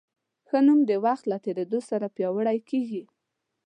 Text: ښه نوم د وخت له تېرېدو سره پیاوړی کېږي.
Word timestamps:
ښه 0.47 0.59
نوم 0.67 0.79
د 0.89 0.91
وخت 1.05 1.23
له 1.31 1.37
تېرېدو 1.45 1.79
سره 1.89 2.05
پیاوړی 2.15 2.57
کېږي. 2.69 3.03